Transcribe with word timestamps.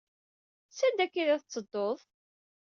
S 0.77 0.79
anda 0.85 1.03
akka 1.05 1.19
id 1.21 1.27
d 1.29 1.33
at 1.35 1.41
tteduḍ? 1.45 1.99